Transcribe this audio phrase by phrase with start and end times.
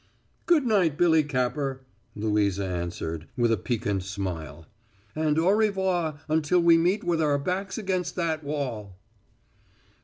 [0.47, 1.81] "Good night, Billy Capper,"
[2.15, 4.65] Louisa answered, with a piquant smile.
[5.15, 8.95] "And au revoir until we meet with our backs against that wall."